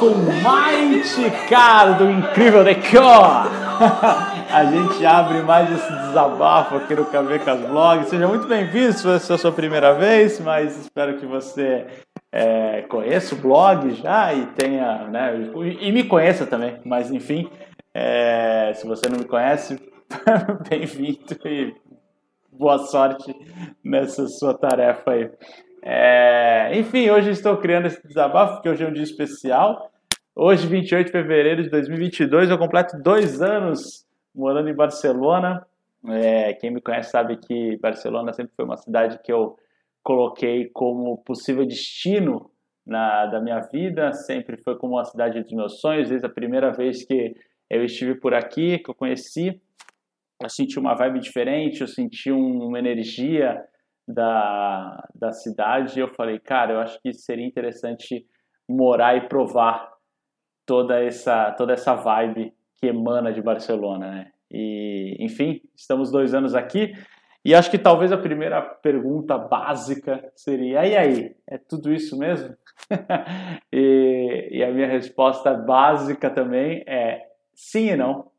[0.00, 3.50] com Mighty Cara do Incrível Decor.
[4.50, 8.04] a gente abre mais esse desabafo aqui no Cavecas Blog.
[8.06, 11.86] Seja muito bem-vindo se essa é a sua primeira vez, mas espero que você
[12.32, 15.34] é, conheça o blog já e tenha, né,
[15.80, 17.50] e me conheça também, mas enfim,
[17.92, 19.78] é, se você não me conhece,
[20.70, 21.74] bem-vindo e
[22.50, 23.34] boa sorte
[23.84, 25.30] nessa sua tarefa aí.
[25.82, 29.90] É, enfim, hoje estou criando esse desabafo porque hoje é um dia especial.
[30.34, 35.66] Hoje, 28 de fevereiro de 2022, eu completo dois anos morando em Barcelona.
[36.08, 39.56] É, quem me conhece sabe que Barcelona sempre foi uma cidade que eu
[40.02, 42.50] coloquei como possível destino
[42.86, 46.72] na, da minha vida, sempre foi como uma cidade dos meus sonhos, desde a primeira
[46.72, 47.34] vez que
[47.68, 49.60] eu estive por aqui, que eu conheci,
[50.42, 53.62] eu senti uma vibe diferente, eu senti um, uma energia,
[54.12, 58.26] da, da cidade, eu falei, cara, eu acho que seria interessante
[58.68, 59.90] morar e provar
[60.66, 64.30] toda essa, toda essa vibe que emana de Barcelona, né?
[64.50, 66.92] E, enfim, estamos dois anos aqui
[67.44, 72.54] e acho que talvez a primeira pergunta básica seria: e aí, é tudo isso mesmo?
[73.72, 77.22] e, e, a minha resposta básica também é
[77.54, 78.30] sim e não.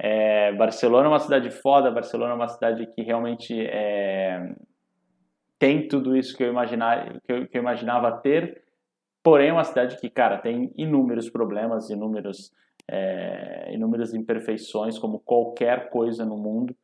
[0.00, 4.52] É, Barcelona é uma cidade foda, Barcelona é uma cidade que realmente é,
[5.58, 8.62] tem tudo isso que eu, imaginar, que eu, que eu imaginava ter,
[9.22, 12.52] porém é uma cidade que, cara, tem inúmeros problemas, inúmeros,
[12.90, 16.76] é, inúmeras imperfeições, como qualquer coisa no mundo.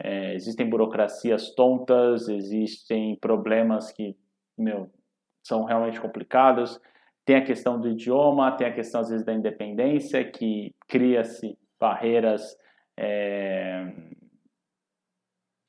[0.00, 4.16] É, existem burocracias tontas, existem problemas que,
[4.56, 4.90] meu,
[5.44, 6.80] são realmente complicados.
[7.24, 12.56] Tem a questão do idioma, tem a questão, às vezes, da independência, que cria-se barreiras
[12.96, 13.92] é,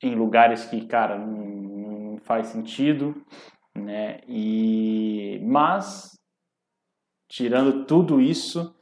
[0.02, 1.49] em lugares que, cara, não,
[2.30, 3.20] faz sentido,
[3.74, 4.20] né?
[4.28, 6.16] E mas
[7.28, 8.72] tirando tudo isso,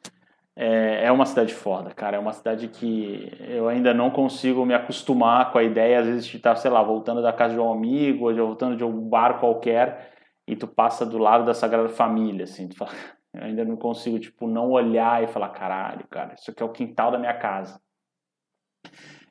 [0.54, 2.18] é, é uma cidade foda, cara.
[2.18, 6.26] É uma cidade que eu ainda não consigo me acostumar com a ideia, às vezes,
[6.26, 9.08] de estar, sei lá, voltando da casa de um amigo, ou de voltando de um
[9.08, 10.12] bar qualquer,
[10.46, 12.90] e tu passa do lado da Sagrada Família, assim, tu fala,
[13.32, 16.72] eu ainda não consigo, tipo, não olhar e falar, caralho, cara, isso aqui é o
[16.72, 17.80] quintal da minha casa.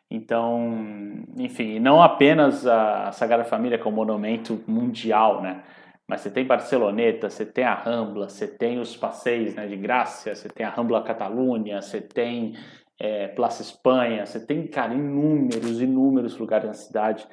[0.10, 5.64] Então, enfim, não apenas a Sagrada Família, que é um monumento mundial, né?
[6.08, 10.34] Mas você tem Barceloneta, você tem a Rambla, você tem os passeios né, de Grácia,
[10.34, 12.56] você tem a Rambla Catalunha, você tem
[12.98, 17.28] é, Plaza Espanha, você tem, cara, inúmeros, inúmeros lugares na cidade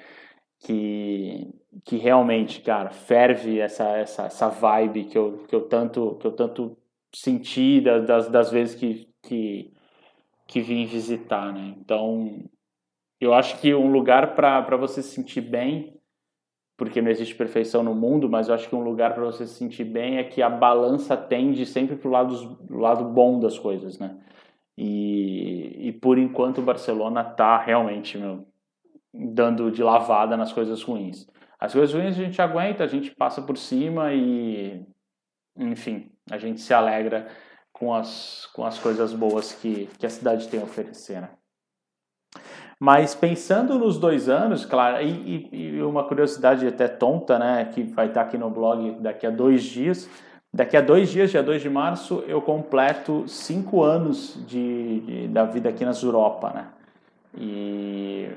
[0.58, 1.48] que,
[1.84, 6.32] que realmente, cara, ferve essa, essa, essa vibe que eu, que eu tanto que eu
[6.32, 6.76] tanto
[7.14, 9.72] senti das, das vezes que, que,
[10.46, 11.74] que vim visitar, né?
[11.78, 12.44] Então,
[13.24, 15.98] eu acho que um lugar para você se sentir bem,
[16.76, 19.54] porque não existe perfeição no mundo, mas eu acho que um lugar para você se
[19.54, 23.98] sentir bem é que a balança tende sempre para o lado, lado bom das coisas,
[23.98, 24.18] né?
[24.76, 28.44] E, e por enquanto o Barcelona está realmente meu,
[29.12, 31.28] dando de lavada nas coisas ruins.
[31.60, 34.84] As coisas ruins a gente aguenta, a gente passa por cima e,
[35.56, 37.28] enfim, a gente se alegra
[37.72, 41.20] com as, com as coisas boas que, que a cidade tem a oferecer.
[41.20, 41.30] Né?
[42.78, 48.08] Mas pensando nos dois anos, claro, e, e, uma curiosidade até tonta, né, que vai
[48.08, 50.08] estar aqui no blog daqui a dois dias.
[50.52, 55.44] Daqui a dois dias, dia 2 de março, eu completo cinco anos de, de da
[55.44, 56.68] vida aqui nas Europa, né?
[57.36, 58.28] E,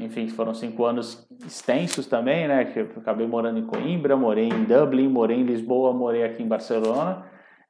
[0.00, 2.64] enfim, foram cinco anos extensos também, né?
[2.64, 6.48] Que eu acabei morando em Coimbra, morei em Dublin, morei em Lisboa, morei aqui em
[6.48, 7.24] Barcelona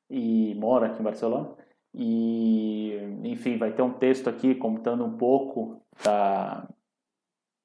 [0.08, 1.50] e moro aqui em Barcelona.
[1.94, 6.66] E, enfim, vai ter um texto aqui contando um pouco da,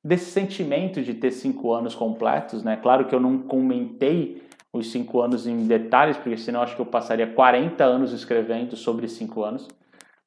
[0.04, 2.78] desse sentimento de ter cinco anos completos, né?
[2.78, 6.86] Claro que eu não comentei os cinco anos em detalhes, porque senão acho que eu
[6.86, 9.68] passaria 40 anos escrevendo sobre cinco anos.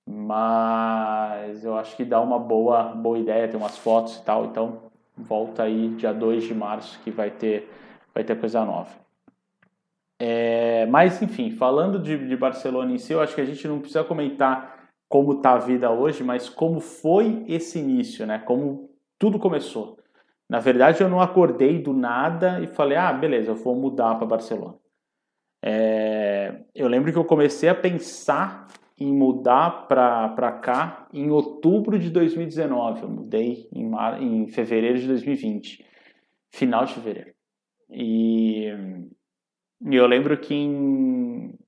[0.06, 4.46] Mas eu acho que dá uma boa, boa ideia, tem umas fotos e tal.
[4.46, 4.82] Então,
[5.16, 7.70] volta aí dia 2 de março que vai ter,
[8.12, 8.90] vai ter coisa nova.
[10.18, 13.80] É, mas, enfim, falando de, de, Barcelona em si, eu acho que a gente não
[13.80, 14.71] precisa comentar
[15.12, 18.38] como está a vida hoje, mas como foi esse início, né?
[18.38, 18.88] Como
[19.18, 19.98] tudo começou.
[20.48, 24.26] Na verdade, eu não acordei do nada e falei, ah, beleza, eu vou mudar para
[24.26, 24.74] Barcelona.
[25.62, 28.68] É, eu lembro que eu comecei a pensar
[28.98, 33.02] em mudar para cá em outubro de 2019.
[33.02, 35.84] Eu mudei em, mar, em fevereiro de 2020,
[36.50, 37.34] final de fevereiro.
[37.90, 38.72] E
[39.84, 41.58] e eu lembro que em,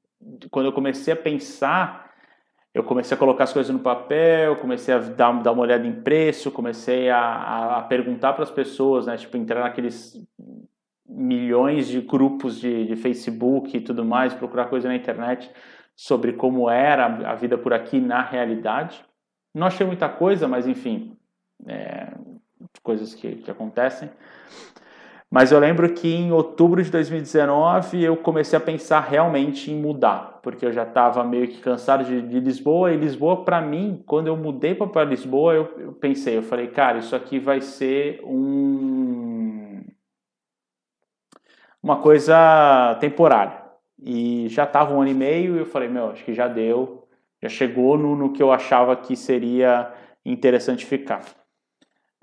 [0.51, 2.04] quando eu comecei a pensar,
[2.75, 6.03] eu comecei a colocar as coisas no papel, comecei a dar, dar uma olhada em
[6.03, 9.17] preço, comecei a, a perguntar para as pessoas, né?
[9.17, 10.21] Tipo, entrar naqueles
[11.07, 15.49] milhões de grupos de, de Facebook e tudo mais, procurar coisa na internet
[15.95, 19.05] sobre como era a vida por aqui na realidade.
[19.55, 21.17] Não achei muita coisa, mas enfim,
[21.69, 22.13] é,
[22.83, 24.11] coisas que, que acontecem.
[25.35, 30.39] Mas eu lembro que em outubro de 2019 eu comecei a pensar realmente em mudar,
[30.41, 32.93] porque eu já estava meio que cansado de, de, Lisboa.
[32.93, 36.99] E Lisboa, para mim, quando eu mudei para Lisboa, eu, eu, pensei, eu falei, cara,
[36.99, 39.83] isso aqui vai ser um
[41.83, 43.61] uma coisa temporária.
[44.01, 47.09] E já estava um ano e meio e eu falei, meu, acho que já deu,
[47.43, 49.93] já chegou no, no que eu achava que seria
[50.25, 51.23] interessante ficar.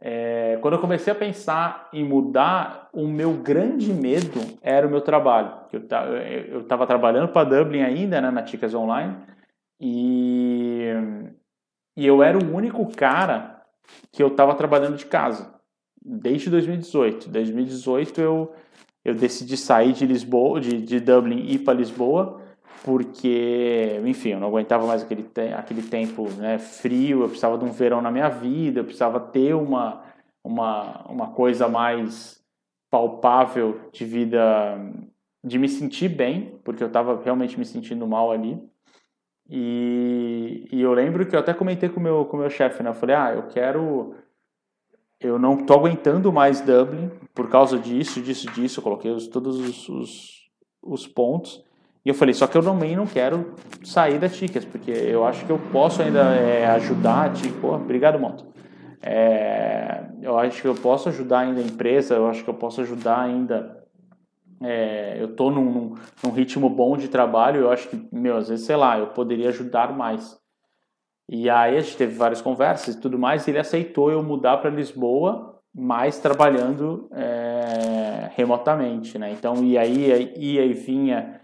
[0.03, 5.01] É, quando eu comecei a pensar em mudar, o meu grande medo era o meu
[5.01, 5.53] trabalho.
[5.71, 9.15] Eu estava trabalhando para Dublin ainda, né, na Ticas Online,
[9.79, 10.87] e,
[11.95, 13.61] e eu era o único cara
[14.11, 15.53] que eu estava trabalhando de casa,
[16.03, 17.29] desde 2018.
[17.29, 18.55] 2018 eu,
[19.05, 22.40] eu decidi sair de Lisboa, de, de Dublin e ir para Lisboa,
[22.83, 27.65] porque, enfim, eu não aguentava mais aquele, te aquele tempo né, frio, eu precisava de
[27.65, 30.03] um verão na minha vida, eu precisava ter uma,
[30.43, 32.43] uma, uma coisa mais
[32.89, 34.39] palpável de vida,
[35.43, 38.61] de me sentir bem, porque eu estava realmente me sentindo mal ali.
[39.49, 42.89] E, e eu lembro que eu até comentei com meu, o com meu chefe, né?
[42.89, 44.15] Eu falei, ah, eu quero
[45.21, 48.79] eu não tô aguentando mais Dublin por causa disso, disso, disso.
[48.79, 50.49] Eu coloquei os, todos os, os,
[50.81, 51.63] os, pontos.
[52.03, 53.53] E eu falei, só que eu também não quero
[53.83, 57.59] sair da Tickets, porque eu acho que eu posso ainda é, ajudar a Tickets.
[57.59, 58.45] Pô, obrigado, Monto.
[59.03, 62.81] É, eu acho que eu posso ajudar ainda a empresa, eu acho que eu posso
[62.81, 63.85] ajudar ainda.
[64.63, 68.49] É, eu estou num, num, num, ritmo bom de trabalho, eu acho que, meu, às
[68.49, 70.39] vezes, sei lá, eu poderia ajudar mais.
[71.27, 74.57] E aí a gente teve várias conversas e tudo mais, e ele aceitou eu mudar
[74.57, 79.31] para Lisboa, mais trabalhando é, remotamente, né?
[79.31, 81.40] Então, e aí ia e vinha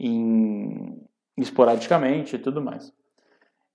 [0.00, 0.96] em,
[1.36, 2.92] esporadicamente e tudo mais.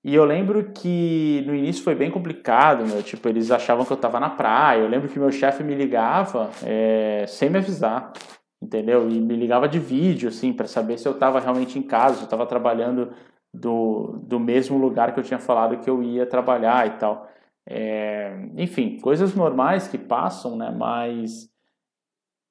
[0.04, 3.96] E eu lembro que no início foi bem complicado, meu, tipo, eles achavam que eu
[3.96, 4.82] estava na praia.
[4.82, 8.14] Eu lembro que meu chefe me ligava é, sem me avisar,
[8.62, 9.10] entendeu?
[9.10, 12.22] E me ligava de vídeo, assim, para saber se eu estava realmente em casa, se
[12.22, 13.14] eu estava trabalhando
[13.52, 17.28] do, do mesmo lugar que eu tinha falado que eu ia trabalhar e tal.
[17.68, 20.70] É, enfim, coisas normais que passam, né?
[20.70, 21.50] Mas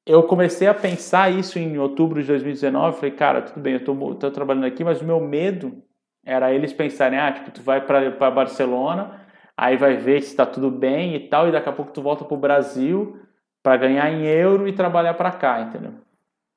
[0.06, 2.96] eu comecei a pensar isso em outubro de 2019.
[2.96, 5.82] Falei, cara, tudo bem, eu estou trabalhando aqui, mas o meu medo
[6.24, 9.20] era eles pensarem, ah, tipo, tu vai para Barcelona,
[9.56, 12.24] aí vai ver se está tudo bem e tal, e daqui a pouco tu volta
[12.24, 13.20] para o Brasil
[13.62, 15.94] para ganhar em euro e trabalhar para cá, entendeu?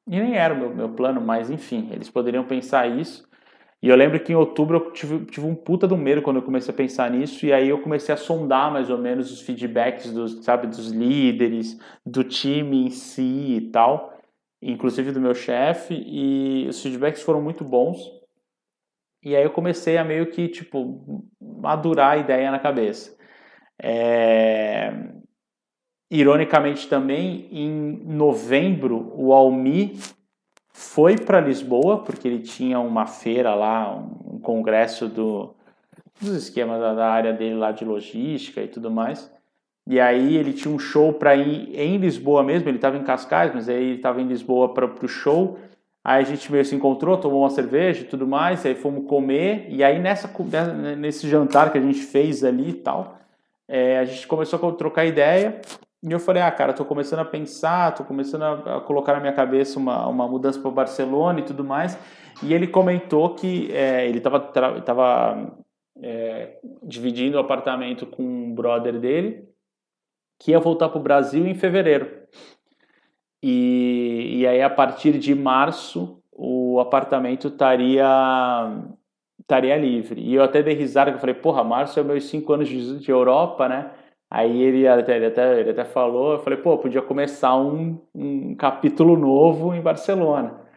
[0.07, 3.26] E nem era o meu, meu plano, mas enfim, eles poderiam pensar isso.
[3.81, 6.41] E eu lembro que em outubro eu tive, tive um puta do medo quando eu
[6.41, 10.11] comecei a pensar nisso, e aí eu comecei a sondar mais ou menos os feedbacks
[10.11, 14.17] dos, sabe, dos líderes, do time em si e tal,
[14.61, 17.99] inclusive do meu chefe, e os feedbacks foram muito bons.
[19.23, 23.15] E aí eu comecei a meio que, tipo, madurar a ideia na cabeça.
[23.79, 24.91] É...
[26.09, 27.69] Ironicamente também, em
[28.05, 29.97] novembro, o Almi
[30.77, 35.55] foi para Lisboa, porque ele tinha uma feira lá, um congresso do,
[36.21, 39.27] dos esquemas da, área dele lá de logística e tudo mais.
[39.87, 43.51] E aí ele tinha um show para ir em Lisboa mesmo, ele estava em Cascais,
[43.55, 45.57] mas aí ele estava em Lisboa para o show.
[46.03, 49.65] Aí a gente meio se encontrou, tomou uma cerveja e tudo mais, aí fomos comer,
[49.69, 53.17] e aí nessa, né, nesse jantar que a gente fez ali e tal,
[53.67, 55.59] é, a gente começou a trocar ideia,
[56.03, 59.33] e eu falei, ah, cara, tô começando a pensar, tô começando a, colocar na minha
[59.33, 61.97] cabeça uma, uma mudança para Barcelona e tudo mais.
[62.43, 65.57] E ele comentou que é, ele estava tava,
[66.01, 69.47] é, dividindo o apartamento com um brother dele,
[70.39, 72.09] que ia voltar para o Brasil em fevereiro.
[73.41, 78.05] E, e aí, a partir de março, o apartamento estaria
[79.39, 80.21] estaria livre.
[80.21, 82.99] E eu até dei risada, que eu falei, porra, março é meus cinco anos de,
[82.99, 83.91] de Europa, né?
[84.29, 88.55] Aí ele até, ele até, ele até falou, eu falei, pô, podia começar um, um
[88.55, 90.67] capítulo novo em Barcelona.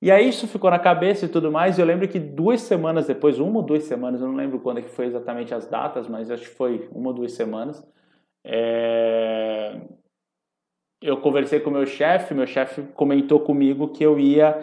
[0.00, 3.06] E aí isso ficou na cabeça e tudo mais, e eu lembro que duas semanas
[3.06, 6.06] depois, uma ou duas semanas, eu não lembro quando é que foi exatamente as datas,
[6.06, 7.84] mas acho que foi uma ou duas semanas,
[8.44, 9.80] é...
[11.02, 14.56] eu conversei com meu chefe, meu chefe comentou comigo que eu ia,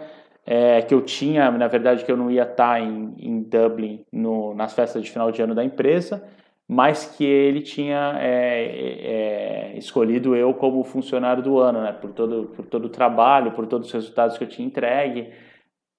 [0.45, 4.53] é, que eu tinha, na verdade, que eu não ia estar em, em Dublin no,
[4.53, 6.23] nas festas de final de ano da empresa,
[6.67, 11.93] mas que ele tinha é, é, escolhido eu como funcionário do ano, né?
[11.93, 15.31] Por todo, por todo o trabalho, por todos os resultados que eu tinha entregue,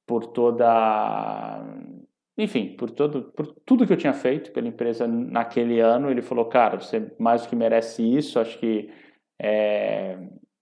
[0.06, 1.64] por toda,
[2.36, 6.10] enfim, por todo, por tudo que eu tinha feito pela empresa naquele ano.
[6.10, 8.40] Ele falou, cara, você mais do que merece isso.
[8.40, 8.90] Acho que
[9.40, 10.18] é,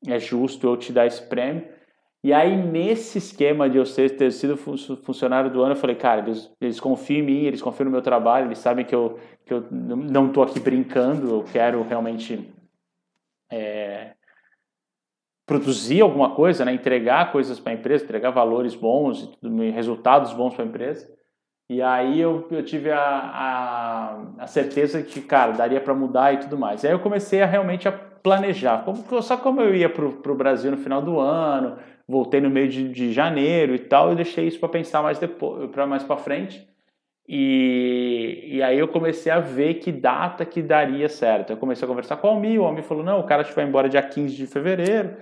[0.06, 1.66] é justo eu te dar esse prêmio.
[2.24, 6.22] E aí, nesse esquema de eu ser, ter sido funcionário do ano, eu falei, cara,
[6.22, 9.52] eles, eles confiam em mim, eles confiam no meu trabalho, eles sabem que eu, que
[9.52, 12.50] eu não estou aqui brincando, eu quero realmente
[13.52, 14.14] é,
[15.44, 16.72] produzir alguma coisa, né?
[16.72, 19.30] entregar coisas para a empresa, entregar valores bons,
[19.74, 21.14] resultados bons para a empresa.
[21.68, 26.38] E aí eu, eu tive a, a, a certeza que, cara, daria para mudar e
[26.38, 26.82] tudo mais.
[26.82, 27.92] E aí eu comecei a realmente a
[28.24, 28.82] planejar.
[28.84, 31.76] Como, só como eu ia para o Brasil no final do ano,
[32.08, 35.70] voltei no meio de, de janeiro e tal, eu deixei isso para pensar mais depois,
[35.70, 36.66] para mais para frente.
[37.28, 41.50] E, e aí eu comecei a ver que data que daria certo.
[41.50, 43.66] Eu comecei a conversar com o Almi, o Almi falou, não, o cara te vai
[43.66, 45.16] embora dia 15 de fevereiro,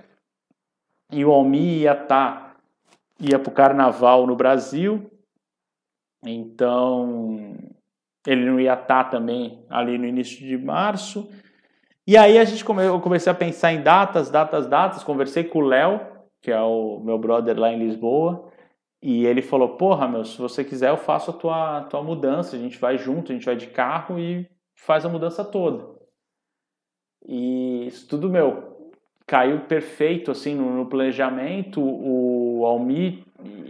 [1.11, 2.55] e o Almi ia tá,
[3.19, 5.11] ia para o carnaval no Brasil,
[6.25, 7.57] então
[8.25, 11.29] ele não ia estar tá também ali no início de março.
[12.05, 15.59] E aí a gente come, eu comecei a pensar em datas, datas, datas, conversei com
[15.59, 16.01] o Léo,
[16.41, 18.51] que é o meu brother lá em Lisboa,
[19.01, 22.55] e ele falou: Porra, meu, se você quiser, eu faço a tua, tua mudança.
[22.55, 25.93] A gente vai junto, a gente vai de carro e faz a mudança toda.
[27.25, 28.91] E isso tudo, meu,
[29.25, 31.81] caiu perfeito assim no, no planejamento.
[31.81, 33.25] O Almi,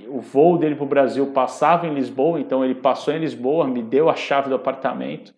[0.08, 3.82] o voo dele para o Brasil passava em Lisboa, então ele passou em Lisboa, me
[3.82, 5.34] deu a chave do apartamento,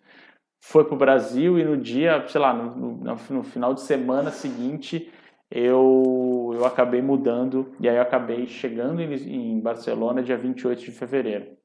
[0.60, 4.30] foi para o Brasil e no dia, sei lá, no, no, no final de semana
[4.30, 5.12] seguinte
[5.50, 10.90] eu, eu acabei mudando e aí eu acabei chegando em, em Barcelona dia 28 de
[10.90, 11.56] fevereiro.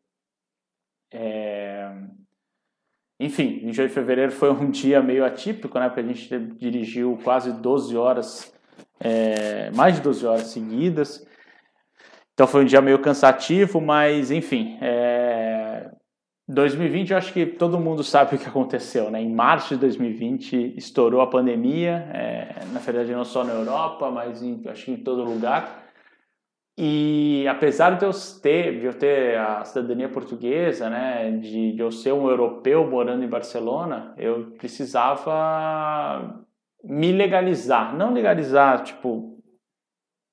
[1.12, 1.92] É...
[3.20, 5.88] Enfim, 28 de fevereiro foi um dia meio atípico, né?
[5.88, 8.54] Porque a gente dirigiu quase 12 horas,
[9.00, 11.28] é, mais de 12 horas seguidas.
[12.34, 15.11] Então foi um dia meio cansativo, mas enfim, é,
[16.54, 19.22] 2020, eu acho que todo mundo sabe o que aconteceu, né?
[19.22, 24.44] Em março de 2020 estourou a pandemia, é, na verdade não só na Europa, mas
[24.44, 25.82] em, acho que em todo lugar.
[26.78, 31.92] E apesar de eu ter, de eu ter a cidadania portuguesa, né, de, de eu
[31.92, 36.44] ser um europeu morando em Barcelona, eu precisava
[36.84, 39.38] me legalizar, não legalizar tipo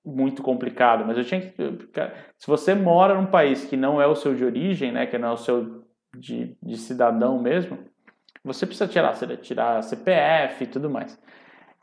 [0.04, 1.52] muito complicado, mas eu tinha que
[2.38, 5.28] se você mora num país que não é o seu de origem, né, que não
[5.28, 5.87] é o seu
[6.18, 7.78] de, de cidadão mesmo,
[8.44, 11.18] você precisa tirar, tirar CPF e tudo mais.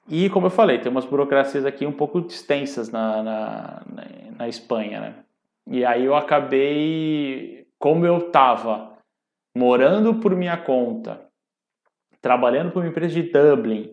[0.07, 3.83] E, como eu falei, tem umas burocracias aqui um pouco extensas na, na,
[4.37, 5.15] na Espanha, né?
[5.67, 8.93] E aí eu acabei, como eu estava
[9.55, 11.27] morando por minha conta,
[12.21, 13.91] trabalhando para uma empresa de Dublin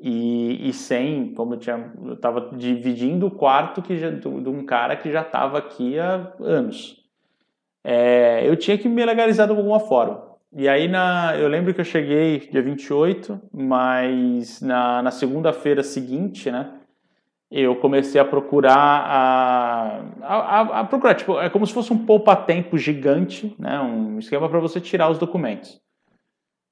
[0.00, 4.66] e, e sem, como eu tinha, eu estava dividindo o quarto que já, de um
[4.66, 7.05] cara que já estava aqui há anos
[7.88, 10.20] é, eu tinha que me legalizar de alguma forma.
[10.52, 16.50] E aí na, eu lembro que eu cheguei dia 28, mas na, na segunda-feira seguinte,
[16.50, 16.72] né?
[17.48, 22.76] Eu comecei a procurar a, a, a, procurar, tipo, é como se fosse um poupa-tempo
[22.76, 23.78] gigante, né?
[23.78, 25.80] Um esquema para você tirar os documentos.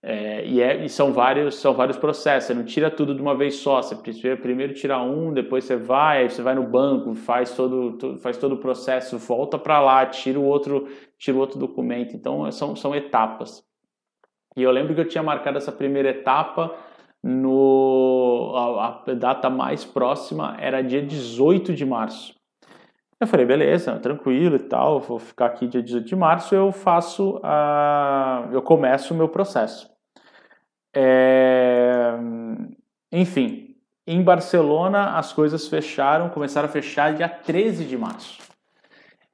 [0.06, 2.48] É, e, é, e, são vários são vários processos.
[2.48, 3.80] Você não tira tudo de uma vez só.
[3.80, 8.36] Você precisa primeiro tirar um, depois você vai, você vai no banco, faz todo, faz
[8.36, 10.86] todo o processo, volta para lá, tira o outro
[11.18, 12.14] tira o outro documento.
[12.14, 13.64] Então são, são etapas.
[14.54, 16.74] E eu lembro que eu tinha marcado essa primeira etapa
[17.22, 22.34] no a, a data mais próxima era dia 18 de março.
[23.18, 27.40] Eu falei, beleza, tranquilo e tal, vou ficar aqui dia 18 de março, eu faço
[27.42, 29.93] a, eu começo o meu processo.
[30.94, 32.14] É...
[33.10, 38.38] Enfim, em Barcelona as coisas fecharam, começaram a fechar dia 13 de março.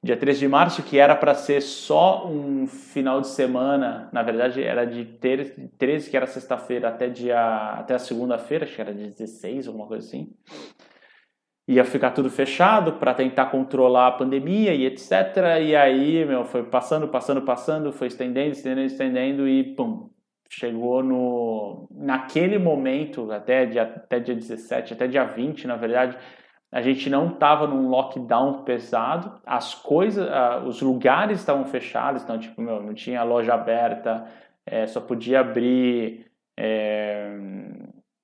[0.03, 4.63] Dia 13 de março, que era para ser só um final de semana, na verdade
[4.63, 7.39] era de 13, que era sexta-feira, até dia
[7.73, 10.33] até a segunda-feira, acho que era 16, alguma coisa assim.
[11.67, 15.11] Ia ficar tudo fechado para tentar controlar a pandemia e etc.
[15.61, 20.09] E aí, meu, foi passando, passando, passando, foi estendendo, estendendo, estendendo e pum,
[20.51, 26.17] chegou no naquele momento, até dia, até dia 17, até dia 20, na verdade,
[26.69, 32.37] a gente não estava num lockdown pesado, as coisas, uh, os lugares estavam fechados, então,
[32.37, 34.25] tipo, meu, não tinha loja aberta,
[34.65, 36.27] é, só podia abrir
[36.57, 37.37] é,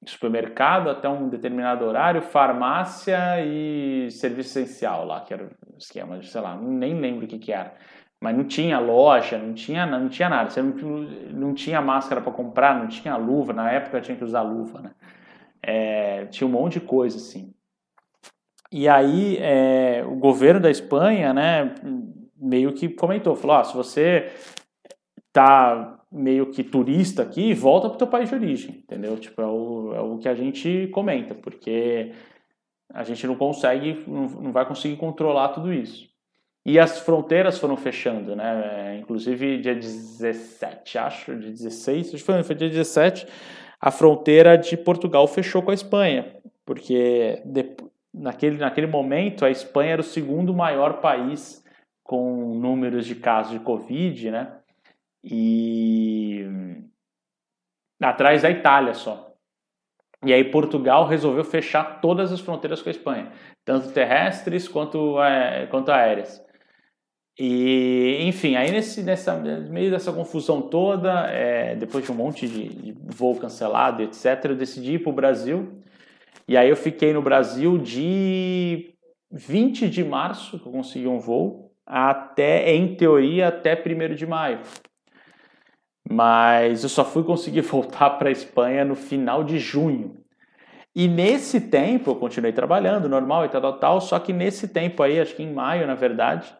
[0.05, 6.41] supermercado até um determinado horário, farmácia e serviço essencial lá, que era o esquema, sei
[6.41, 7.73] lá, nem lembro o que que era.
[8.19, 10.49] Mas não tinha loja, não tinha, não tinha nada.
[10.49, 10.73] Você não,
[11.31, 13.53] não tinha máscara para comprar, não tinha luva.
[13.53, 14.91] Na época tinha que usar luva, né?
[15.61, 17.53] É, tinha um monte de coisa assim.
[18.71, 21.75] E aí é, o governo da Espanha, né,
[22.35, 24.31] meio que comentou, falou, ah, se você
[25.31, 29.17] tá meio que turista aqui, volta para o teu país de origem, entendeu?
[29.17, 32.13] Tipo, é o, é o que a gente comenta, porque
[32.93, 36.06] a gente não consegue, não vai conseguir controlar tudo isso.
[36.67, 38.97] E as fronteiras foram fechando, né?
[38.99, 43.25] Inclusive dia 17, acho, dia 16, acho que foi, foi dia 17,
[43.79, 47.73] a fronteira de Portugal fechou com a Espanha, porque de,
[48.13, 51.63] naquele, naquele momento a Espanha era o segundo maior país
[52.03, 54.57] com números de casos de Covid, né?
[55.23, 56.45] E
[58.01, 59.33] atrás da Itália só.
[60.25, 63.31] E aí Portugal resolveu fechar todas as fronteiras com a Espanha,
[63.63, 66.45] tanto terrestres quanto, é, quanto aéreas.
[67.39, 72.67] E, enfim, aí nesse nessa, meio dessa confusão toda, é, depois de um monte de,
[72.67, 75.81] de, voo cancelado, etc., eu decidi ir para o Brasil.
[76.47, 78.91] E aí eu fiquei no Brasil de
[79.31, 84.59] 20 de março, que eu consegui um voo, até, em teoria, até 1 de maio.
[86.09, 90.17] Mas eu só fui conseguir voltar para a Espanha no final de junho.
[90.95, 95.03] E nesse tempo eu continuei trabalhando, normal e tal, tal, tal, só que nesse tempo
[95.03, 96.51] aí, acho que em maio, na verdade,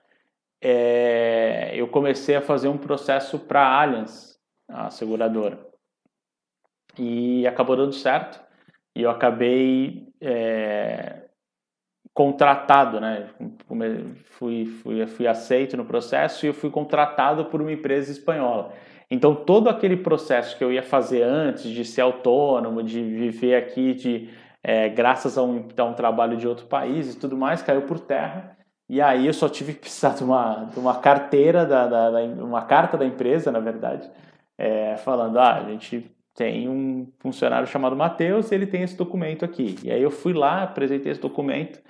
[0.62, 4.38] é, eu comecei a fazer um processo para a Allianz,
[4.68, 5.60] a seguradora.
[6.98, 8.40] E acabou dando certo.
[8.96, 11.28] E eu acabei é,
[12.14, 13.30] contratado, né?
[14.32, 18.74] Fui, fui, fui aceito no processo e eu fui contratado por uma empresa espanhola.
[19.10, 23.94] Então, todo aquele processo que eu ia fazer antes de ser autônomo, de viver aqui,
[23.94, 24.30] de
[24.64, 28.00] é, graças a um, a um trabalho de outro país e tudo mais, caiu por
[28.00, 28.57] terra.
[28.90, 32.20] E aí eu só tive que precisar de uma, de uma carteira, da, da, da
[32.22, 34.10] uma carta da empresa, na verdade,
[34.58, 39.76] é, falando, ah, a gente tem um funcionário chamado Matheus ele tem esse documento aqui.
[39.84, 41.82] E aí eu fui lá, apresentei esse documento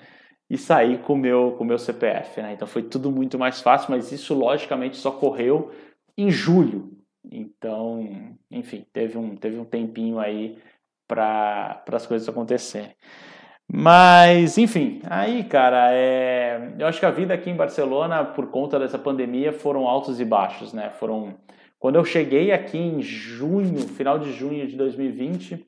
[0.50, 2.42] e saí com meu, o com meu CPF.
[2.42, 2.54] Né?
[2.54, 5.72] Então foi tudo muito mais fácil, mas isso logicamente só correu
[6.18, 6.98] em julho.
[7.30, 10.58] Então, enfim, teve um, teve um tempinho aí
[11.06, 12.95] para as coisas acontecerem.
[13.71, 16.71] Mas, enfim, aí, cara, é...
[16.80, 20.25] eu acho que a vida aqui em Barcelona, por conta dessa pandemia, foram altos e
[20.25, 20.89] baixos, né?
[20.89, 21.36] Foram.
[21.77, 25.67] Quando eu cheguei aqui em junho, final de junho de 2020,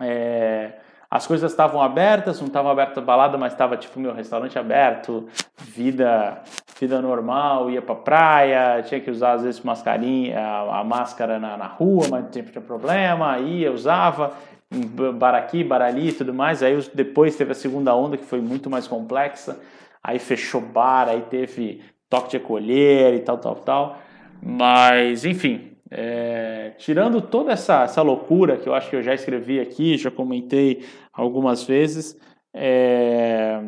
[0.00, 0.78] é...
[1.10, 5.28] as coisas estavam abertas, não estavam abertas a balada, mas estava tipo meu restaurante aberto,
[5.58, 6.42] vida
[6.80, 11.54] vida normal, ia pra praia, tinha que usar às vezes mascarinha, a, a máscara na,
[11.54, 14.32] na rua, mas não tinha problema, ia, usava
[14.70, 16.62] bar aqui, bar ali e tudo mais.
[16.62, 19.60] Aí depois teve a segunda onda que foi muito mais complexa.
[20.02, 23.98] Aí fechou bar, aí teve toque de acolher e tal, tal, tal.
[24.42, 29.60] Mas, enfim, é, tirando toda essa, essa loucura que eu acho que eu já escrevi
[29.60, 32.18] aqui, já comentei algumas vezes,
[32.54, 33.60] é,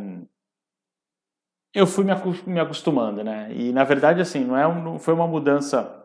[1.75, 2.05] eu fui
[2.47, 3.51] me acostumando, né?
[3.53, 5.99] E na verdade, assim, não, é um, não foi uma mudança.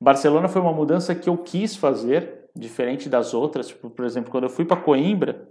[0.00, 3.68] Barcelona foi uma mudança que eu quis fazer, diferente das outras.
[3.68, 5.48] Tipo, por exemplo, quando eu fui para Coimbra,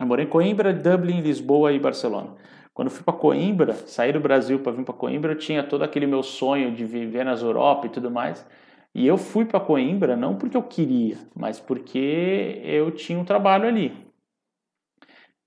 [0.00, 2.34] eu morei em Coimbra, Dublin, Lisboa e Barcelona.
[2.74, 5.82] Quando eu fui para Coimbra, saí do Brasil para vir para Coimbra, eu tinha todo
[5.82, 8.46] aquele meu sonho de viver nas Europa e tudo mais.
[8.94, 13.68] E eu fui para Coimbra não porque eu queria, mas porque eu tinha um trabalho
[13.68, 13.94] ali.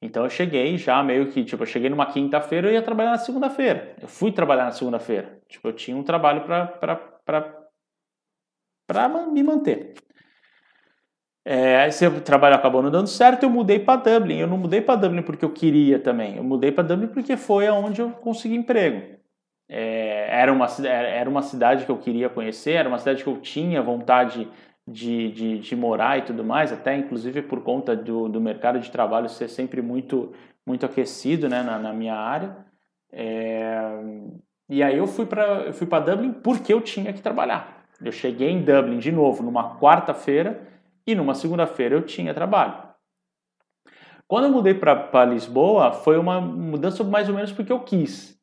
[0.02, 3.18] Então eu cheguei já meio que, tipo, eu cheguei numa quinta-feira e ia trabalhar na
[3.18, 3.96] segunda-feira.
[4.00, 5.40] Eu fui trabalhar na segunda-feira.
[5.48, 7.70] Tipo, eu tinha um trabalho para
[9.32, 9.94] me manter.
[11.48, 14.40] É, esse trabalho acabou não dando certo, eu mudei para Dublin.
[14.40, 16.38] Eu não mudei para Dublin porque eu queria também.
[16.38, 19.16] Eu mudei para Dublin porque foi aonde eu consegui emprego.
[19.70, 23.38] É, era, uma, era uma cidade que eu queria conhecer, era uma cidade que eu
[23.38, 24.48] tinha vontade
[24.88, 28.92] de, de, de morar e tudo mais, até inclusive por conta do, do mercado de
[28.92, 30.34] trabalho ser sempre muito,
[30.66, 32.58] muito aquecido né, na, na minha área.
[33.12, 33.82] É,
[34.68, 37.86] e aí eu fui para Dublin porque eu tinha que trabalhar.
[38.04, 40.75] Eu cheguei em Dublin de novo numa quarta-feira
[41.06, 42.86] e numa segunda-feira eu tinha trabalho.
[44.28, 48.36] Quando eu mudei para Lisboa, foi uma mudança mais ou menos porque eu quis.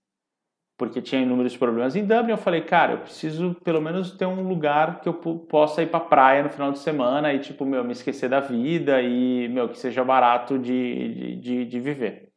[0.78, 2.30] Porque tinha inúmeros problemas em Dublin.
[2.30, 6.00] Eu falei, cara, eu preciso pelo menos ter um lugar que eu possa ir para
[6.00, 9.78] praia no final de semana e, tipo, meu, me esquecer da vida e, meu, que
[9.78, 12.31] seja barato de, de, de viver.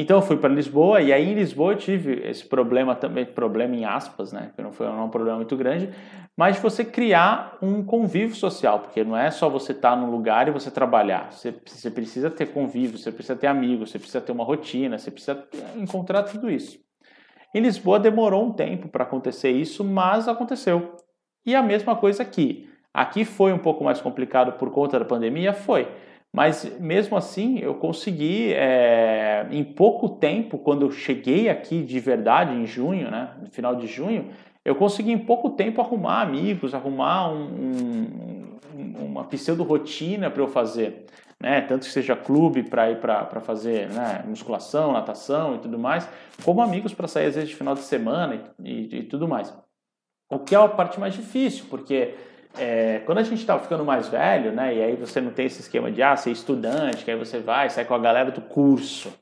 [0.00, 3.74] Então eu fui para Lisboa e aí em Lisboa eu tive esse problema também, problema
[3.74, 4.52] em aspas, né?
[4.54, 5.90] Que não foi um problema muito grande,
[6.36, 10.08] mas de você criar um convívio social, porque não é só você estar tá num
[10.08, 11.32] lugar e você trabalhar.
[11.32, 15.10] Você, você precisa ter convívio, você precisa ter amigos, você precisa ter uma rotina, você
[15.10, 16.78] precisa encontrar tudo isso.
[17.52, 20.94] Em Lisboa demorou um tempo para acontecer isso, mas aconteceu.
[21.44, 22.70] E a mesma coisa aqui.
[22.94, 25.88] Aqui foi um pouco mais complicado por conta da pandemia, foi.
[26.34, 32.52] Mas mesmo assim, eu consegui, é, em pouco tempo, quando eu cheguei aqui de verdade,
[32.52, 34.28] em junho, né, no final de junho,
[34.64, 41.06] eu consegui em pouco tempo arrumar amigos, arrumar um, um, uma pseudo-rotina para eu fazer.
[41.40, 41.62] né?
[41.62, 46.06] Tanto que seja clube para ir para fazer né, musculação, natação e tudo mais,
[46.44, 49.56] como amigos para sair às vezes de final de semana e, e, e tudo mais.
[50.30, 52.14] O que é a parte mais difícil, porque
[52.56, 55.60] é, quando a gente está ficando mais velho, né, e aí você não tem esse
[55.60, 59.12] esquema de ah, ser estudante, que aí você vai, sai com a galera do curso.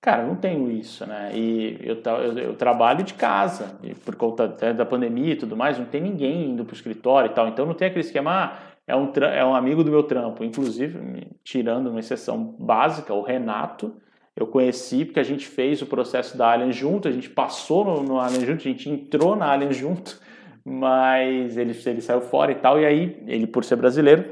[0.00, 1.30] Cara, eu não tenho isso, né?
[1.32, 5.84] E eu, eu, eu trabalho de casa, por conta da pandemia e tudo mais, não
[5.84, 7.46] tem ninguém indo para o escritório e tal.
[7.46, 10.42] Então não tem aquele esquema, ah, é um, é um amigo do meu trampo.
[10.42, 13.94] Inclusive, tirando uma exceção básica, o Renato,
[14.34, 18.02] eu conheci porque a gente fez o processo da Alien junto, a gente passou no,
[18.02, 20.18] no Alien junto, a gente entrou na Alien junto
[20.64, 24.24] mas ele, ele saiu fora e tal, e aí, ele por ser brasileiro,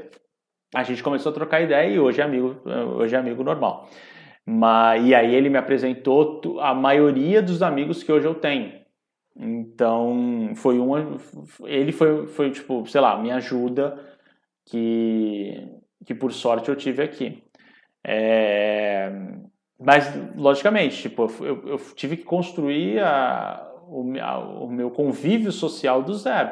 [0.73, 2.61] a gente começou a trocar ideia e hoje é amigo,
[2.95, 3.89] hoje é amigo normal.
[4.45, 8.81] Mas, e aí ele me apresentou a maioria dos amigos que hoje eu tenho.
[9.35, 11.17] Então, foi uma.
[11.65, 13.97] Ele foi, foi tipo, sei lá, minha ajuda
[14.65, 15.67] que,
[16.05, 17.43] que por sorte eu tive aqui.
[18.05, 19.11] É,
[19.79, 26.49] mas, logicamente, tipo, eu, eu tive que construir a, o, meu convívio social do zero.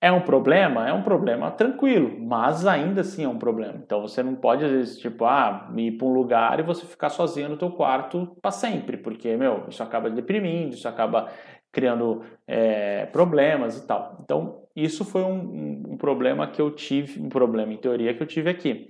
[0.00, 0.86] É um problema?
[0.86, 3.80] É um problema tranquilo, mas ainda assim é um problema.
[3.82, 7.08] Então você não pode, às vezes, tipo, ah, ir para um lugar e você ficar
[7.08, 11.30] sozinho no teu quarto para sempre, porque, meu, isso acaba deprimindo, isso acaba
[11.72, 14.18] criando é, problemas e tal.
[14.22, 18.26] Então, isso foi um, um, problema que eu tive, um problema em teoria que eu
[18.26, 18.88] tive aqui.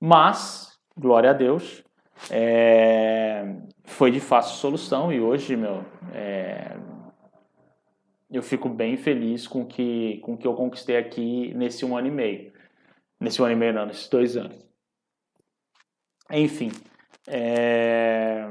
[0.00, 1.84] Mas, glória a Deus,
[2.30, 6.76] é, foi de fácil solução e hoje, meu, é,
[8.30, 12.10] eu fico bem feliz com que, com que eu conquistei aqui nesse um ano e
[12.10, 12.52] meio.
[13.20, 14.66] Nesse um ano e meio, não, nesses dois anos.
[16.30, 16.70] Enfim.
[17.26, 18.46] É...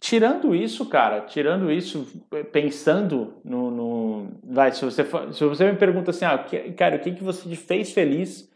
[0.00, 2.06] Tirando isso, cara, tirando isso,
[2.50, 3.70] pensando no.
[3.70, 4.40] no...
[4.42, 6.38] Vai, se você, se você me pergunta assim, ah,
[6.76, 8.50] cara, o que, que você te fez feliz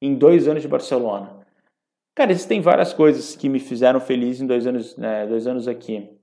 [0.00, 1.40] em dois anos de Barcelona?
[2.14, 6.19] Cara, existem várias coisas que me fizeram feliz em dois anos, né, dois anos aqui.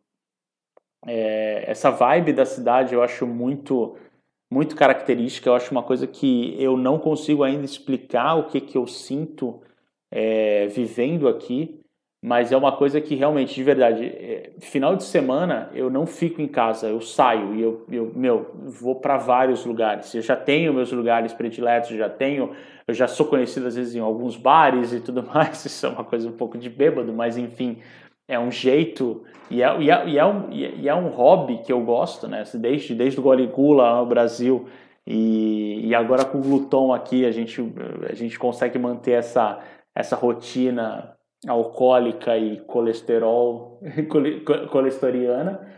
[1.06, 3.96] É, essa vibe da cidade eu acho muito
[4.50, 5.50] muito característica.
[5.50, 9.62] Eu acho uma coisa que eu não consigo ainda explicar o que, que eu sinto
[10.12, 11.82] é, vivendo aqui,
[12.24, 16.42] mas é uma coisa que realmente, de verdade, é, final de semana eu não fico
[16.42, 20.14] em casa, eu saio e eu, eu meu, vou para vários lugares.
[20.16, 22.56] Eu já tenho meus lugares prediletos, já tenho,
[22.88, 25.64] eu já sou conhecido às vezes em alguns bares e tudo mais.
[25.66, 27.80] Isso é uma coisa um pouco de bêbado, mas enfim,
[28.28, 31.72] é um jeito e é, e é, e é, um, e é um hobby que
[31.72, 32.44] eu gosto, né?
[32.56, 34.68] Desde, desde o Goligula no Brasil
[35.06, 37.62] e, e agora com o Gluton aqui a gente,
[38.10, 39.60] a gente consegue manter essa,
[39.96, 41.16] essa rotina
[41.48, 43.80] alcoólica e colesterol
[44.72, 45.78] colesteriana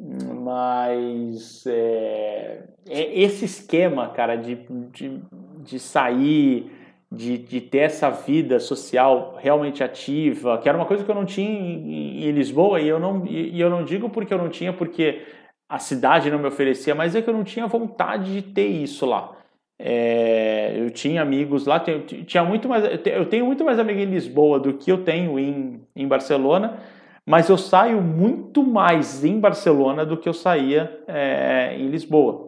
[0.00, 4.54] mas é, é, esse esquema cara de,
[4.92, 5.20] de,
[5.64, 6.70] de sair
[7.10, 11.24] de, de ter essa vida social realmente ativa, que era uma coisa que eu não
[11.24, 14.72] tinha em, em Lisboa, e eu, não, e, eu não digo porque eu não tinha,
[14.72, 15.26] porque
[15.68, 19.06] a cidade não me oferecia, mas é que eu não tinha vontade de ter isso
[19.06, 19.34] lá.
[19.80, 24.06] É, eu tinha amigos lá, tinha, tinha muito mais, eu tenho muito mais amigos em
[24.06, 26.78] Lisboa do que eu tenho em, em Barcelona,
[27.24, 32.47] mas eu saio muito mais em Barcelona do que eu saía é, em Lisboa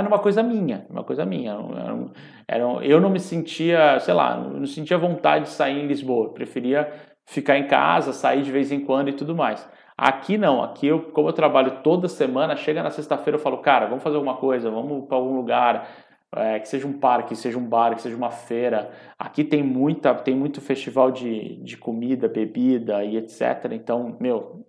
[0.00, 1.52] era uma coisa minha, uma coisa minha.
[1.52, 2.10] Era,
[2.48, 6.32] era, eu não me sentia, sei lá, não sentia vontade de sair em Lisboa.
[6.32, 6.90] preferia
[7.26, 9.66] ficar em casa, sair de vez em quando e tudo mais.
[9.96, 13.86] Aqui não, aqui eu, como eu trabalho toda semana, chega na sexta-feira eu falo, cara,
[13.86, 15.88] vamos fazer alguma coisa, vamos para algum lugar,
[16.34, 18.90] é, que seja um parque, que seja um bar, que seja uma feira.
[19.18, 23.72] Aqui tem muita, tem muito festival de, de comida, bebida e etc.
[23.72, 24.64] Então, meu,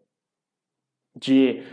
[1.16, 1.64] de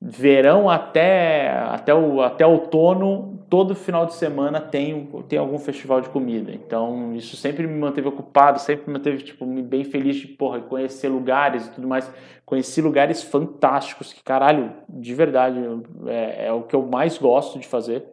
[0.00, 6.10] verão até, até, o, até outono, todo final de semana tem, tem algum festival de
[6.10, 6.52] comida.
[6.52, 11.08] Então, isso sempre me manteve ocupado, sempre me manteve tipo, bem feliz de porra, conhecer
[11.08, 12.12] lugares e tudo mais.
[12.44, 15.58] Conheci lugares fantásticos, que caralho, de verdade,
[16.06, 18.04] é, é o que eu mais gosto de fazer.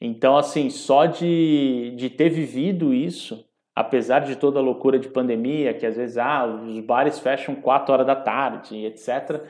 [0.00, 5.72] Então, assim, só de, de ter vivido isso, apesar de toda a loucura de pandemia,
[5.72, 9.40] que às vezes ah, os bares fecham 4 horas da tarde, etc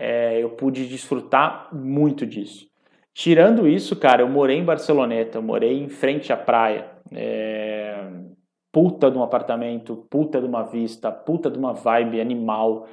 [0.00, 2.68] é, eu pude desfrutar muito disso.
[3.12, 6.88] Tirando isso, cara, eu morei em Barceloneta, eu morei em frente à praia.
[7.10, 8.08] É,
[8.70, 12.86] puta de um apartamento, puta de uma vista, puta de uma vibe animal.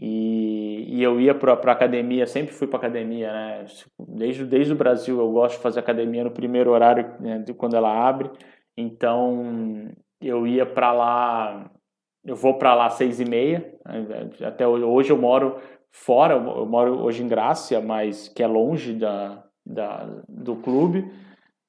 [0.00, 3.66] E, e eu ia para a academia, sempre fui para academia, né?
[3.98, 8.08] Desde, desde o Brasil eu gosto de fazer academia no primeiro horário, né, quando ela
[8.08, 8.30] abre.
[8.74, 11.70] Então eu ia para lá,
[12.24, 13.74] eu vou para lá às seis e meia.
[13.84, 14.30] Né?
[14.46, 15.58] Até hoje eu moro
[15.90, 21.10] fora, eu moro hoje em Grácia, mas que é longe da, da, do clube,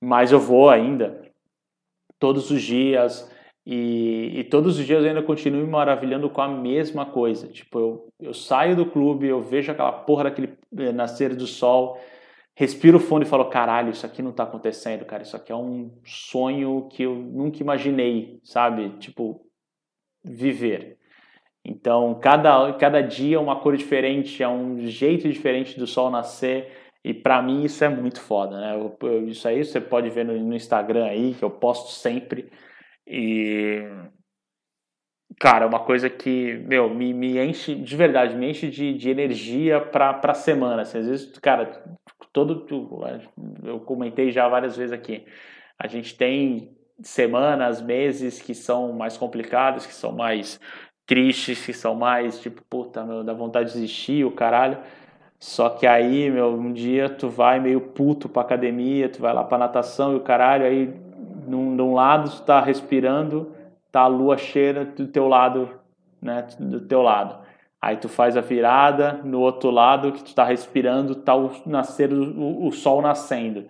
[0.01, 1.21] mas eu vou ainda
[2.19, 3.29] todos os dias.
[3.65, 7.47] E, e, todos os dias eu ainda continuo me maravilhando com a mesma coisa.
[7.47, 11.99] Tipo, eu, eu saio do clube, eu vejo aquela porra daquele eh, nascer do sol,
[12.55, 15.23] respiro fundo e falo: caralho, isso aqui não tá acontecendo, cara.
[15.23, 18.97] Isso aqui é um sonho que eu nunca imaginei, sabe?
[18.97, 19.45] Tipo,
[20.23, 20.98] viver.
[21.65, 26.71] Então, cada, cada dia é uma cor diferente, é um jeito diferente do sol nascer.
[27.03, 28.75] E para mim isso é muito foda, né?
[28.75, 32.51] Eu, eu, isso aí você pode ver no, no, Instagram aí, que eu posto sempre.
[33.07, 33.81] E.
[35.39, 39.09] Cara, é uma coisa que, meu, me, me enche, de verdade, me enche de, de
[39.09, 40.81] energia pra, pra semana.
[40.81, 41.83] Assim, às vezes, cara,
[42.33, 42.65] todo.
[43.63, 45.25] Eu comentei já várias vezes aqui.
[45.77, 50.59] A gente tem semanas, meses que são mais complicados, que são mais
[51.09, 54.77] tristes, que são mais tipo, puta, meu, dá vontade de desistir, o caralho.
[55.39, 59.43] Só que aí, meu, um dia tu vai meio puto pra academia, tu vai lá
[59.43, 60.93] pra natação e o caralho, aí
[61.47, 63.51] num, num lado tu tá respirando,
[63.91, 65.69] tá a lua cheia do teu lado,
[66.21, 67.39] né, do teu lado.
[67.81, 72.13] Aí tu faz a virada, no outro lado que tu tá respirando, tá o nascer
[72.13, 73.65] o, o sol nascendo.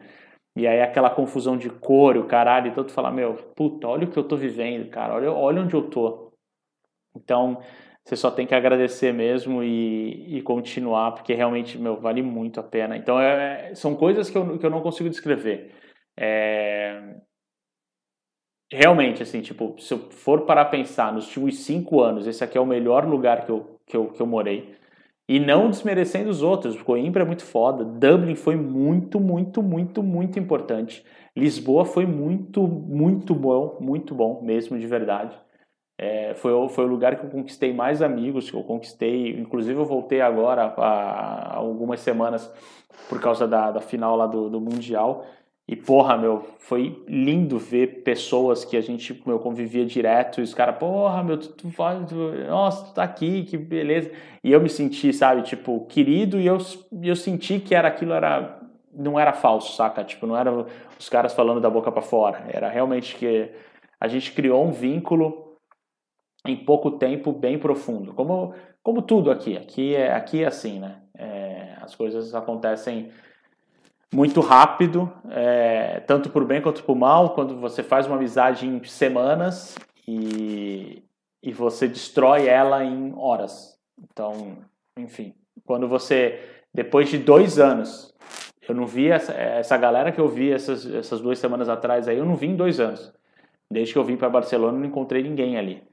[0.58, 4.12] E aí aquela confusão de cor, o caralho, então tu fala, meu, puta, olha o
[4.12, 6.29] que eu tô vivendo, cara, olha, olha onde eu tô.
[7.16, 7.62] Então,
[8.04, 12.64] você só tem que agradecer mesmo e, e continuar, porque realmente, meu, vale muito a
[12.64, 12.98] pena.
[12.98, 15.72] Então, é, são coisas que eu, que eu não consigo descrever.
[16.18, 17.16] É,
[18.72, 22.58] realmente, assim, tipo, se eu for parar a pensar nos últimos cinco anos, esse aqui
[22.58, 24.76] é o melhor lugar que eu, que eu, que eu morei.
[25.28, 30.40] E não desmerecendo os outros, Coimbra é muito foda, Dublin foi muito, muito, muito, muito
[30.40, 31.06] importante.
[31.36, 35.38] Lisboa foi muito, muito bom, muito bom mesmo, de verdade.
[36.02, 39.84] É, foi, foi o lugar que eu conquistei mais amigos, que eu conquistei, inclusive eu
[39.84, 42.50] voltei agora há, algumas semanas
[43.10, 45.26] por causa da, da final lá do, do Mundial,
[45.68, 50.54] e porra, meu, foi lindo ver pessoas que a gente, meu, convivia direto, e os
[50.54, 51.70] caras, porra, meu, tu, tu,
[52.08, 52.16] tu,
[52.48, 54.10] nossa, tu tá aqui, que beleza.
[54.42, 56.60] E eu me senti, sabe, tipo, querido, e eu,
[57.04, 58.58] eu senti que era aquilo, era,
[58.94, 60.02] não era falso, saca?
[60.06, 60.66] Tipo, não era
[60.98, 63.52] os caras falando da boca para fora, era realmente que
[64.00, 65.49] a gente criou um vínculo
[66.46, 68.14] em pouco tempo bem profundo.
[68.14, 69.58] Como, como tudo aqui.
[69.58, 70.98] Aqui é, aqui é assim, né?
[71.18, 73.12] É, as coisas acontecem
[74.14, 78.84] muito rápido, é, tanto por bem quanto por mal, quando você faz uma amizade em
[78.84, 81.04] semanas e,
[81.44, 83.78] e você destrói ela em horas.
[84.02, 84.58] Então,
[84.98, 86.40] enfim, quando você,
[86.74, 88.14] depois de dois anos,
[88.68, 92.18] eu não vi essa, essa galera que eu vi essas, essas duas semanas atrás aí,
[92.18, 93.14] eu não vi em dois anos.
[93.70, 95.84] Desde que eu vim para Barcelona, não encontrei ninguém ali.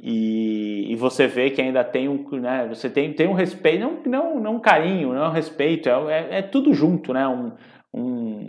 [0.00, 4.02] E, e, você vê que ainda tem um, né, você tem, tem um respeito, não,
[4.04, 7.52] não, não um carinho, não é um respeito, é, é, é, tudo junto, né, um,
[7.92, 8.46] um,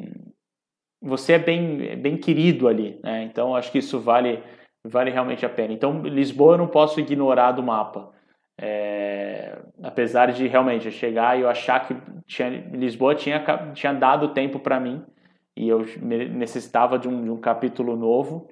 [1.01, 4.43] você é bem, é bem querido ali, né, então acho que isso vale,
[4.85, 5.73] vale realmente a pena.
[5.73, 8.11] Então Lisboa eu não posso ignorar do mapa,
[8.61, 11.95] é, apesar de realmente chegar e eu achar que
[12.27, 15.03] tinha, Lisboa tinha, tinha dado tempo para mim
[15.57, 18.47] e eu necessitava de um, de um capítulo novo,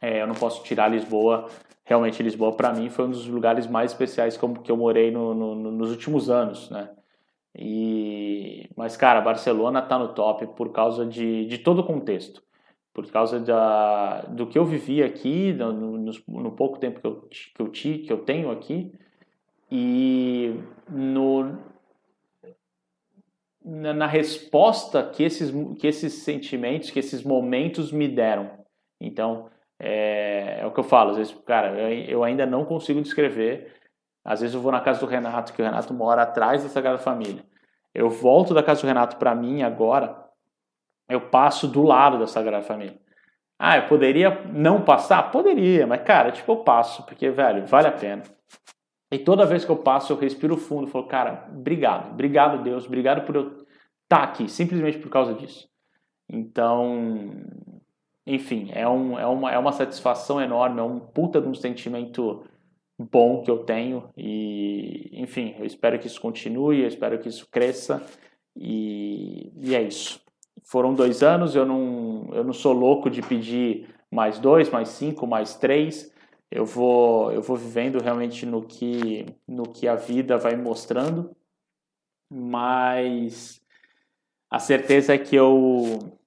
[0.00, 1.48] é, eu não posso tirar Lisboa.
[1.84, 5.34] Realmente, Lisboa, para mim, foi um dos lugares mais especiais como que eu morei no,
[5.34, 6.90] no, nos últimos anos, né?
[7.54, 12.42] E, mas, cara, Barcelona tá no top por causa de, de todo o contexto.
[12.94, 17.28] Por causa da, do que eu vivi aqui, no, no, no pouco tempo que eu,
[17.28, 18.92] que, eu, que eu tenho aqui,
[19.70, 20.54] e
[20.88, 21.58] no,
[23.64, 28.50] na, na resposta que esses, que esses sentimentos, que esses momentos me deram.
[29.00, 29.48] Então,
[29.84, 33.74] é, é, o que eu falo, às vezes, cara, eu, eu, ainda não consigo descrever.
[34.24, 36.98] Às vezes eu vou na casa do Renato, que o Renato mora atrás da Sagrada
[36.98, 37.44] Família.
[37.92, 40.16] Eu volto da casa do Renato para mim agora,
[41.08, 42.96] eu passo do lado da Sagrada Família.
[43.58, 45.32] Ah, eu poderia não passar?
[45.32, 48.22] Poderia, mas cara, tipo, eu passo, porque, velho, vale a pena.
[49.10, 53.26] E toda vez que eu passo, eu respiro fundo falo, cara, obrigado, obrigado Deus, obrigado
[53.26, 53.66] por eu estar
[54.08, 55.68] tá aqui, simplesmente por causa disso.
[56.28, 57.34] Então,
[58.26, 62.44] enfim, é, um, é, uma, é uma satisfação enorme, é um puta de um sentimento
[62.98, 67.48] bom que eu tenho e, enfim, eu espero que isso continue, eu espero que isso
[67.50, 68.02] cresça
[68.56, 70.20] e, e é isso.
[70.64, 75.26] Foram dois anos, eu não, eu não sou louco de pedir mais dois, mais cinco,
[75.26, 76.12] mais três.
[76.50, 81.34] Eu vou, eu vou vivendo realmente no que, no que a vida vai mostrando,
[82.30, 83.60] mas
[84.50, 86.20] a certeza é que eu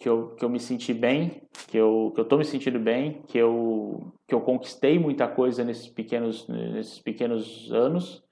[0.00, 3.20] que eu, que eu me senti bem, que eu, que eu tô me sentindo bem,
[3.28, 8.24] que eu, que eu conquistei muita coisa nesses pequenos, nesses pequenos anos.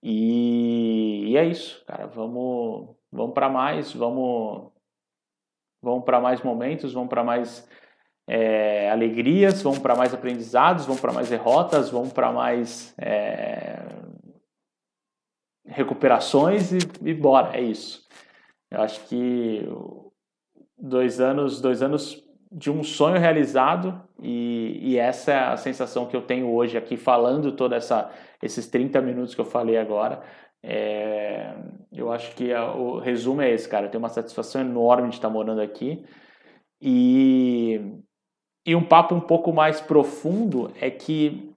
[0.00, 2.06] E, e é isso, cara.
[2.06, 4.70] Vamos, vamos para mais, vamos,
[5.82, 7.68] vamos para mais momentos, vamos para mais
[8.28, 13.76] é, alegrias, vão para mais aprendizados, vão para mais derrotas, vão para mais é,
[15.66, 18.06] recuperações e, e bora, é isso.
[18.70, 19.66] Eu acho que
[20.82, 26.14] dois anos, dois anos de um sonho realizado e, e, essa é a sensação que
[26.14, 28.10] eu tenho hoje aqui falando toda essa
[28.42, 30.20] esses 30 minutos que eu falei agora.
[30.62, 31.54] É,
[31.92, 33.86] eu acho que a, o resumo é esse, cara.
[33.86, 36.04] Eu tenho uma satisfação enorme de estar morando aqui
[36.80, 37.80] e
[38.66, 41.52] e um papo um pouco mais profundo é que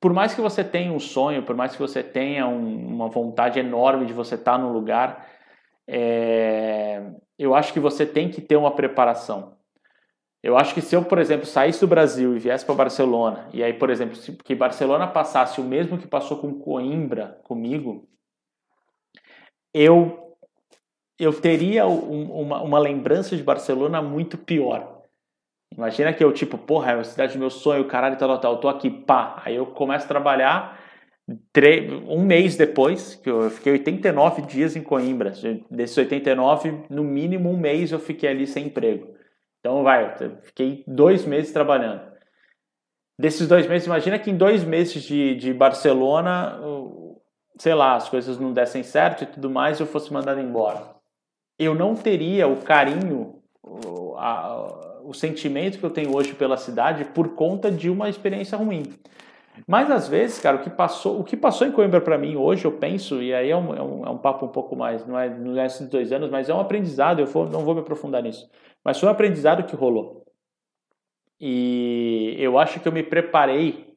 [0.00, 3.58] por mais que você tenha um sonho, por mais que você tenha um, uma vontade
[3.58, 5.28] enorme de você estar no lugar,
[5.92, 7.02] é,
[7.36, 9.56] eu acho que você tem que ter uma preparação.
[10.40, 13.62] Eu acho que se eu, por exemplo, saísse do Brasil e viesse para Barcelona, e
[13.62, 18.08] aí, por exemplo, se, que Barcelona passasse o mesmo que passou com Coimbra comigo,
[19.74, 20.36] eu
[21.18, 25.02] eu teria um, uma, uma lembrança de Barcelona muito pior.
[25.76, 28.52] Imagina que eu, tipo, porra, é a cidade do meu sonho, caralho, tal, tal, tal,
[28.54, 29.42] eu tô aqui, pá.
[29.44, 30.79] Aí eu começo a trabalhar
[32.08, 35.32] um mês depois, que eu fiquei 89 dias em Coimbra.
[35.70, 39.14] Desses 89, no mínimo um mês eu fiquei ali sem emprego.
[39.60, 42.02] Então, vai, fiquei dois meses trabalhando.
[43.18, 46.58] Desses dois meses, imagina que em dois meses de, de Barcelona,
[47.58, 51.00] sei lá, as coisas não dessem certo e tudo mais, eu fosse mandado embora
[51.60, 57.04] eu não teria o carinho, o, a, o sentimento que eu tenho hoje pela cidade
[57.04, 58.94] por conta de uma experiência ruim.
[59.66, 62.64] Mas às vezes, cara, o que passou, o que passou em Coimbra para mim hoje,
[62.64, 65.18] eu penso, e aí é um, é um, é um, papo um pouco mais, não
[65.18, 67.80] é, não é esses dois anos, mas é um aprendizado, eu vou, não vou me
[67.80, 68.48] aprofundar nisso.
[68.84, 70.24] Mas foi um aprendizado que rolou.
[71.40, 73.94] E eu acho que eu me preparei,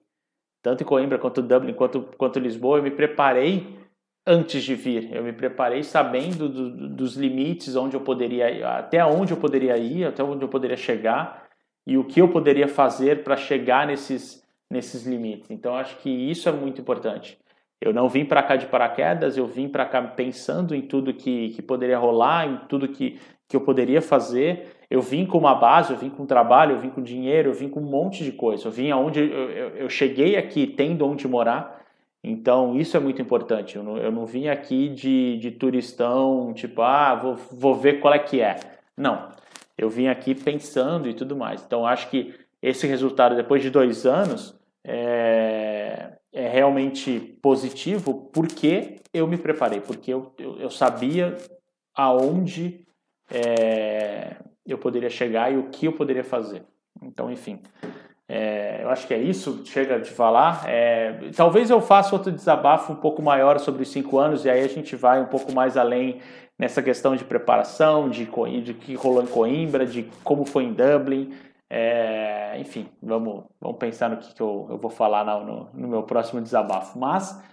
[0.62, 3.80] tanto em Coimbra quanto Dublin, quanto, quanto Lisboa, eu me preparei
[4.26, 5.13] antes de vir.
[5.13, 10.06] Eu me preparei sabendo do, dos limites, onde eu poderia, até onde eu poderia ir,
[10.06, 11.43] até onde eu poderia chegar
[11.86, 14.42] e o que eu poderia fazer para chegar nesses,
[14.74, 15.50] nesses limites.
[15.50, 17.38] Então, acho que isso é muito importante.
[17.80, 21.50] Eu não vim para cá de paraquedas, eu vim para cá pensando em tudo que,
[21.50, 24.68] que poderia rolar, em tudo que, que eu poderia fazer.
[24.90, 27.70] Eu vim com uma base, eu vim com trabalho, eu vim com dinheiro, eu vim
[27.70, 28.68] com um monte de coisa.
[28.68, 31.84] Eu vim aonde eu, eu, eu cheguei aqui tendo onde morar
[32.24, 33.76] então, isso é muito importante.
[33.76, 38.14] Eu não, eu não vim aqui de, de turistão, tipo, ah, vou, vou ver qual
[38.14, 38.56] é que é.
[38.96, 39.30] Não.
[39.78, 41.62] Eu vim aqui pensando e tudo mais.
[41.66, 49.28] Então, acho que esse resultado, depois de dois anos, é, é realmente positivo porque eu
[49.28, 51.38] me preparei, porque eu, eu, eu sabia
[51.96, 52.86] aonde
[53.32, 56.63] é, eu poderia chegar e o que eu poderia fazer.
[57.02, 57.60] Então, enfim.
[58.28, 60.63] É, eu acho que é isso, chega de falar.
[60.67, 64.63] É, talvez eu faça outro desabafo um pouco maior sobre os cinco anos e aí
[64.63, 66.19] a gente vai um pouco mais além
[66.58, 68.28] nessa questão de preparação, de,
[68.62, 71.34] de que rolou em Coimbra, de como foi em Dublin.
[71.76, 76.04] É, enfim, vamos, vamos pensar no que, que eu, eu vou falar no, no meu
[76.04, 77.00] próximo desabafo.
[77.00, 77.44] Mas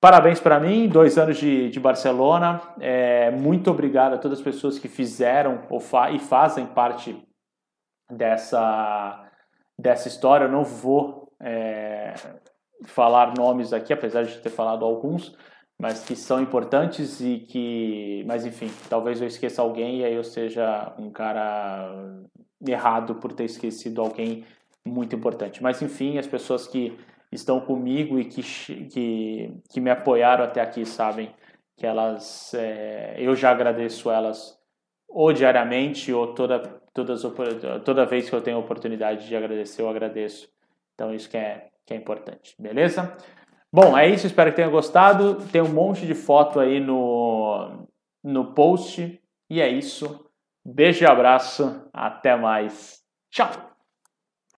[0.00, 2.60] parabéns para mim, dois anos de, de Barcelona.
[2.80, 7.16] É, muito obrigado a todas as pessoas que fizeram ou fa e fazem parte
[8.10, 9.30] dessa
[9.78, 10.46] dessa história.
[10.46, 12.14] Eu não vou é,
[12.86, 15.36] falar nomes aqui, apesar de ter falado alguns,
[15.80, 20.24] mas que são importantes e que, mas enfim, talvez eu esqueça alguém e aí eu
[20.24, 21.88] seja um cara
[22.66, 24.44] errado por ter esquecido alguém
[24.84, 25.62] muito importante.
[25.62, 26.96] Mas enfim, as pessoas que
[27.30, 28.42] estão comigo e que,
[28.86, 31.30] que, que me apoiaram até aqui sabem
[31.76, 34.58] que elas, é, eu já agradeço elas
[35.08, 36.58] ou diariamente ou toda
[36.92, 37.22] todas,
[37.84, 40.48] toda vez que eu tenho a oportunidade de agradecer, eu agradeço.
[40.94, 43.16] Então, isso que é, que é importante, beleza?
[43.72, 45.36] Bom, é isso, espero que tenha gostado.
[45.50, 47.88] Tem um monte de foto aí no,
[48.22, 49.18] no post.
[49.48, 50.30] E é isso.
[50.64, 51.88] Beijo e abraço.
[51.92, 53.00] Até mais.
[53.30, 53.71] Tchau!